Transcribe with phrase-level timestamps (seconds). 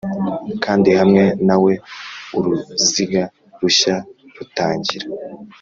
[0.63, 1.73] kandi hamwe nawe
[2.37, 3.23] uruziga
[3.61, 3.95] rushya
[4.35, 5.05] rutangira